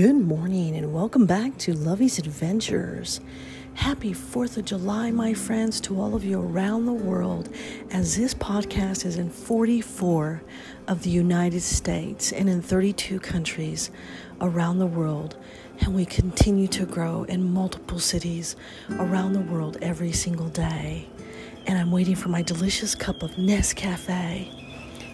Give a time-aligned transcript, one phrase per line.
[0.00, 3.20] Good morning and welcome back to Lovey's Adventures.
[3.74, 7.50] Happy 4th of July, my friends, to all of you around the world,
[7.90, 10.42] as this podcast is in 44
[10.88, 13.90] of the United States and in 32 countries
[14.40, 15.36] around the world.
[15.80, 18.56] And we continue to grow in multiple cities
[18.92, 21.10] around the world every single day.
[21.66, 24.48] And I'm waiting for my delicious cup of Nescafe.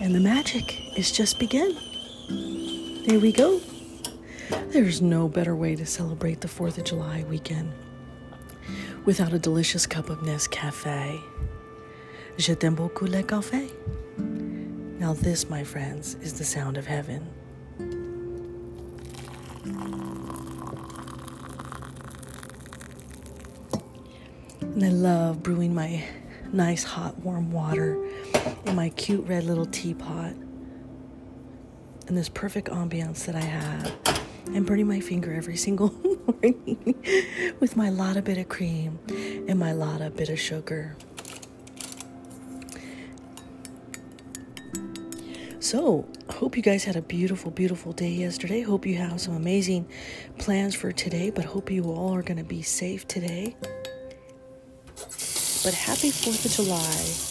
[0.00, 1.76] And the magic is just begin.
[3.06, 3.60] There we go.
[4.70, 7.72] There's no better way to celebrate the 4th of July weekend
[9.04, 11.20] without a delicious cup of Nescafe.
[12.36, 13.70] Je t'aime beaucoup le café.
[14.98, 17.26] Now, this, my friends, is the sound of heaven.
[24.60, 26.04] And I love brewing my
[26.52, 27.98] nice hot warm water
[28.66, 30.34] in my cute red little teapot
[32.06, 33.92] and this perfect ambiance that I have
[34.46, 35.90] and burning my finger every single
[36.26, 36.94] morning
[37.60, 38.98] with my lotta bit of cream
[39.48, 40.96] and my lotta bit of sugar.
[45.60, 48.62] So, hope you guys had a beautiful, beautiful day yesterday.
[48.62, 49.86] Hope you have some amazing
[50.38, 53.54] plans for today, but hope you all are going to be safe today.
[55.62, 57.30] But happy 4th of July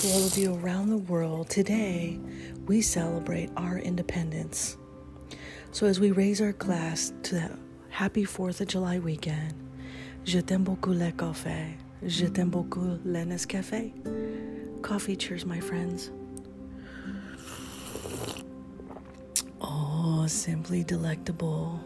[0.00, 1.50] to all of you around the world.
[1.50, 2.18] Today,
[2.66, 4.78] we celebrate our independence.
[5.74, 7.50] So as we raise our glass to that
[7.88, 9.54] happy 4th of July weekend,
[10.22, 11.74] je t'aime beaucoup le café.
[12.00, 13.90] Je t'aime beaucoup le Nescafe.
[14.82, 16.12] Coffee cheers, my friends.
[19.60, 21.80] Oh, simply delectable.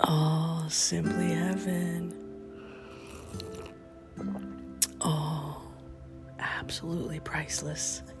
[0.00, 2.21] Oh, simply heaven.
[6.62, 8.02] Absolutely priceless.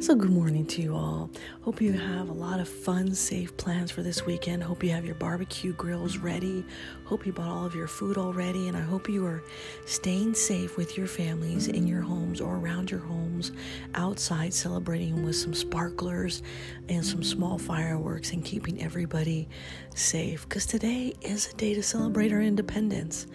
[0.00, 1.28] so, good morning to you all.
[1.60, 4.62] Hope you have a lot of fun, safe plans for this weekend.
[4.62, 6.64] Hope you have your barbecue grills ready.
[7.04, 8.66] Hope you bought all of your food already.
[8.68, 9.42] And I hope you are
[9.84, 13.52] staying safe with your families in your homes or around your homes,
[13.94, 16.42] outside celebrating with some sparklers
[16.88, 19.50] and some small fireworks and keeping everybody
[19.94, 20.48] safe.
[20.48, 23.26] Because today is a day to celebrate our independence.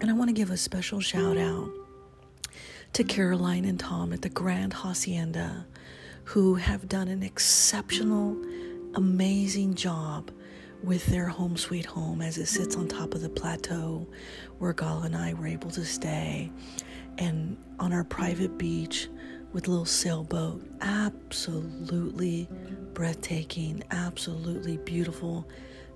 [0.00, 1.68] And I want to give a special shout out
[2.92, 5.66] to Caroline and Tom at the Grand Hacienda,
[6.24, 8.36] who have done an exceptional,
[8.94, 10.30] amazing job
[10.82, 14.06] with their home sweet home as it sits on top of the plateau
[14.58, 16.52] where Gal and I were able to stay,
[17.16, 19.08] and on our private beach
[19.54, 20.62] with little sailboat.
[20.82, 22.46] Absolutely
[22.92, 25.48] breathtaking, absolutely beautiful.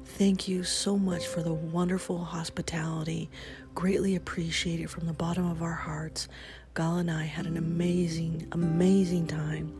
[0.04, 3.28] Thank you so much for the wonderful hospitality.
[3.74, 6.28] Greatly appreciated from the bottom of our hearts.
[6.76, 9.72] Gal and I had an amazing, amazing time.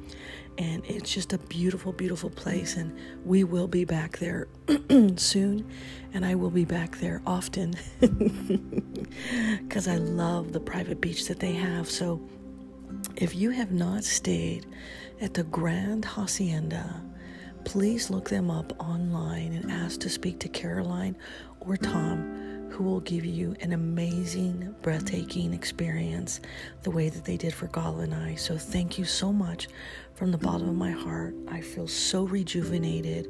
[0.57, 2.77] And it's just a beautiful, beautiful place.
[2.77, 4.49] And we will be back there
[5.17, 5.71] soon.
[6.15, 7.75] And I will be back there often
[9.61, 11.91] because I love the private beach that they have.
[11.91, 12.27] So
[13.17, 14.65] if you have not stayed
[15.21, 17.03] at the Grand Hacienda,
[17.67, 21.17] please look them up online and ask to speak to Caroline
[21.61, 26.41] or Tom who will give you an amazing, breathtaking experience
[26.83, 28.35] the way that they did for Gal and I.
[28.35, 29.69] So, thank you so much
[30.15, 31.35] from the bottom of my heart.
[31.49, 33.29] I feel so rejuvenated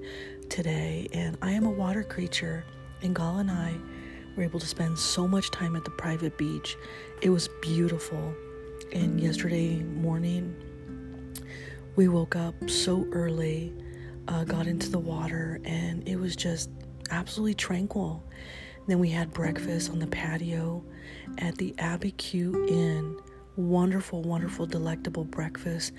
[0.51, 2.65] today, and I am a water creature,
[3.03, 3.77] and Gal and I
[4.37, 6.77] were able to spend so much time at the private beach.
[7.23, 8.35] It was beautiful.
[8.93, 10.57] And yesterday morning,
[11.95, 13.73] we woke up so early,
[14.27, 16.69] uh, got into the water, and it was just
[17.13, 18.25] absolutely tranquil.
[18.87, 20.85] Then we had breakfast on the patio
[21.39, 23.17] at the Abbey Q Inn.
[23.57, 25.93] Wonderful, wonderful, delectable breakfast.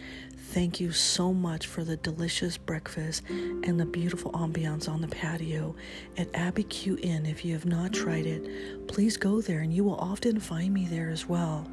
[0.52, 5.76] Thank you so much for the delicious breakfast and the beautiful ambiance on the patio
[6.18, 7.26] at Abbey Q Inn.
[7.26, 10.86] If you have not tried it, please go there and you will often find me
[10.86, 11.70] there as well.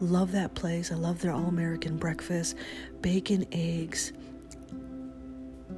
[0.00, 0.92] Love that place.
[0.92, 2.56] I love their all American breakfast,
[3.00, 4.12] bacon, eggs,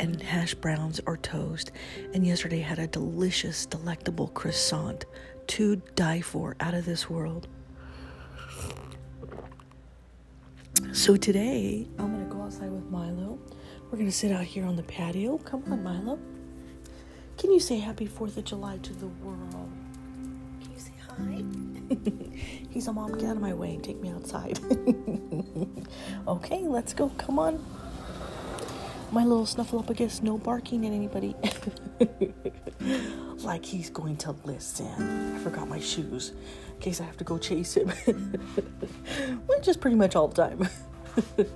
[0.01, 1.73] and hash browns or toast.
[2.15, 5.05] And yesterday had a delicious, delectable croissant
[5.49, 7.47] to die for out of this world.
[10.93, 13.39] So today, I'm going to go outside with Milo.
[13.85, 15.37] We're going to sit out here on the patio.
[15.39, 16.19] Come on, Milo.
[17.37, 19.71] Can you say happy 4th of July to the world?
[20.63, 21.45] Can you say hi?
[22.71, 23.13] He's a mom.
[23.19, 24.59] Get out of my way and take me outside.
[26.29, 27.11] okay, let's go.
[27.19, 27.63] Come on
[29.13, 31.35] my little snuffleupagus, no barking at anybody.
[33.43, 35.37] like he's going to listen.
[35.37, 36.33] I forgot my shoes
[36.75, 37.89] in case I have to go chase him.
[39.47, 40.69] Which is pretty much all the time.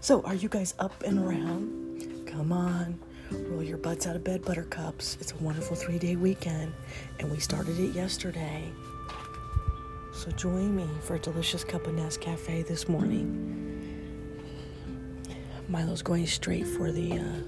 [0.00, 2.26] so, are you guys up and around?
[2.26, 2.98] Come on,
[3.30, 5.18] roll your butts out of bed, buttercups.
[5.20, 6.72] It's a wonderful three day weekend,
[7.18, 8.70] and we started it yesterday.
[10.14, 13.71] So join me for a delicious cup of Nescafe this morning.
[15.72, 17.40] Milo's going straight for the uh,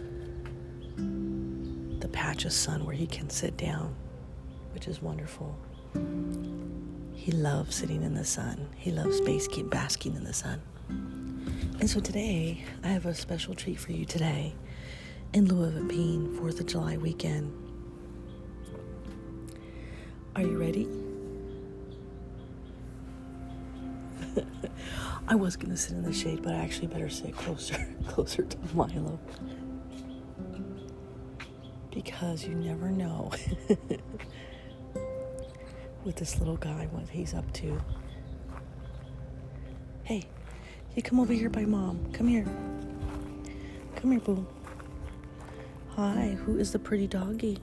[2.00, 3.94] the patch of sun where he can sit down,
[4.72, 5.54] which is wonderful.
[7.12, 8.66] He loves sitting in the sun.
[8.76, 10.62] He loves basking, basking in the sun.
[10.88, 14.54] And so today, I have a special treat for you today
[15.34, 17.52] in lieu of it being 4th of July weekend.
[20.34, 21.03] Are you ready?
[25.28, 28.56] I was gonna sit in the shade, but I actually better sit closer, closer to
[28.74, 29.18] Milo.
[31.90, 33.30] Because you never know
[36.04, 37.80] with this little guy what he's up to.
[40.02, 40.24] Hey,
[40.94, 42.12] you come over here by mom.
[42.12, 42.46] Come here.
[43.96, 44.46] Come here, boo.
[45.90, 47.58] Hi, who is the pretty doggy?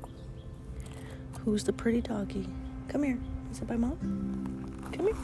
[1.46, 2.48] Who's the pretty doggy?
[2.88, 3.20] Come here.
[3.52, 4.51] Is it by mom?
[4.92, 5.16] Come here.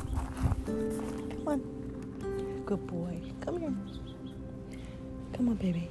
[0.66, 2.64] Come on.
[2.66, 3.22] Good boy.
[3.42, 3.74] Come here.
[5.34, 5.90] Come on, baby.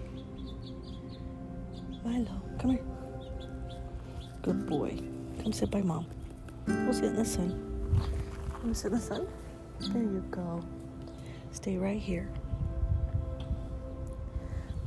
[2.05, 2.85] Milo, come here.
[4.43, 4.99] Good boy.
[5.43, 6.07] Come sit by mom.
[6.67, 7.51] We'll sit in the sun.
[8.65, 9.27] To sit in the sun?
[9.81, 10.63] There you go.
[11.53, 12.29] Stay right here.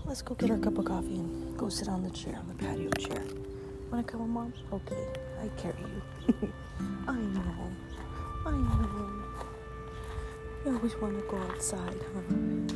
[0.06, 2.56] Let's go get our cup of coffee and go sit on the chair, on the
[2.56, 3.24] patio chair.
[3.92, 4.54] Wanna come on, Mom?
[4.74, 5.08] Okay,
[5.42, 6.54] I carry you.
[7.08, 7.72] I know.
[8.46, 9.10] I know.
[10.66, 12.76] You always want to go outside, huh?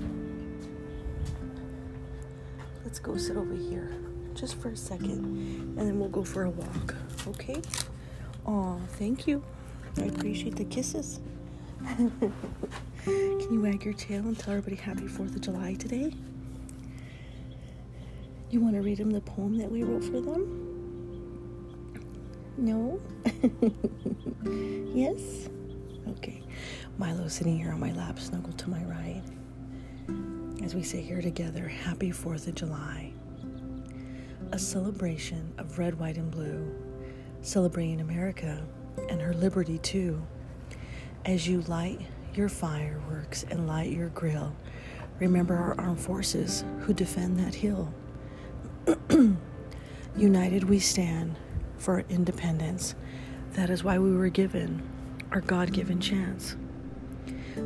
[2.84, 3.96] Let's go sit over here
[4.34, 5.24] just for a second
[5.78, 6.96] and then we'll go for a walk,
[7.28, 7.62] okay?
[8.46, 9.44] Oh, thank you.
[9.98, 11.20] I appreciate the kisses.
[13.06, 16.14] Can you wag your tail and tell everybody happy 4th of July today?
[18.50, 20.70] You want to read them the poem that we wrote for them?
[22.58, 23.02] No?
[24.94, 25.50] yes?
[26.10, 26.42] Okay.
[26.98, 29.22] Milo sitting here on my lap, snuggled to my right.
[30.64, 33.14] As we sit here together, happy 4th of July.
[34.52, 36.72] A celebration of red, white, and blue
[37.44, 38.66] celebrating America
[39.10, 40.26] and her liberty too.
[41.26, 42.02] As you light
[42.34, 44.56] your fireworks and light your grill,
[45.20, 47.94] remember our armed forces who defend that hill.
[50.18, 51.38] United we stand
[51.78, 52.96] for independence.
[53.54, 54.82] That is why we were given
[55.34, 56.56] our God given chance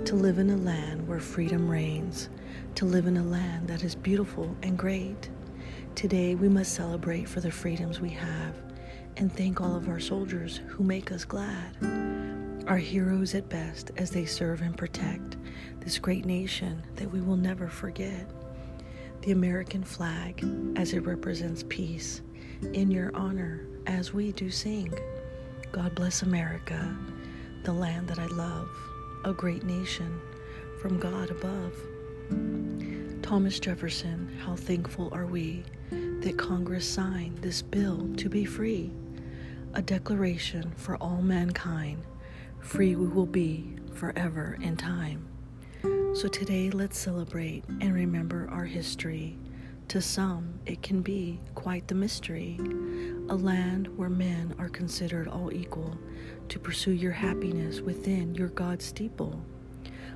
[0.05, 2.29] to live in a land where freedom reigns,
[2.75, 5.29] to live in a land that is beautiful and great.
[5.93, 8.55] Today we must celebrate for the freedoms we have
[9.17, 11.75] and thank all of our soldiers who make us glad.
[12.67, 15.35] Our heroes at best as they serve and protect
[15.81, 18.29] this great nation that we will never forget.
[19.23, 20.41] The American flag
[20.77, 22.21] as it represents peace,
[22.71, 24.93] in your honor as we do sing.
[25.73, 26.95] God bless America,
[27.67, 28.69] the land that I love,
[29.25, 30.21] a great nation
[30.81, 31.73] from God above.
[33.21, 38.89] Thomas Jefferson, how thankful are we that Congress signed this bill to be free
[39.73, 42.01] a declaration for all mankind.
[42.61, 45.27] Free we will be forever in time.
[46.15, 49.37] So today, let's celebrate and remember our history.
[49.89, 52.57] To some, it can be quite the mystery.
[53.29, 55.97] A land where men are considered all equal
[56.49, 59.41] to pursue your happiness within your God steeple.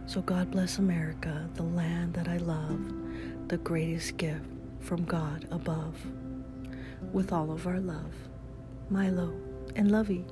[0.05, 2.79] So, God bless America, the land that I love,
[3.47, 4.45] the greatest gift
[4.79, 5.95] from God above.
[7.13, 8.13] With all of our love.
[8.89, 9.33] Milo
[9.75, 10.25] and Lovey.